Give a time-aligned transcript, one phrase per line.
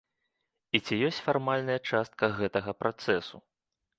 [0.77, 3.37] І ці ёсць фармальная частка гэтага працэсу.